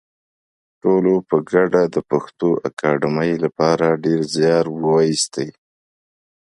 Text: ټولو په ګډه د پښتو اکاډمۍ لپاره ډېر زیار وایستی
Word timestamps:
ټولو 0.81 1.13
په 1.29 1.37
ګډه 1.51 1.83
د 1.95 1.97
پښتو 2.09 2.49
اکاډمۍ 2.67 3.33
لپاره 3.45 3.87
ډېر 4.03 4.21
زیار 4.35 4.65
وایستی 4.83 5.49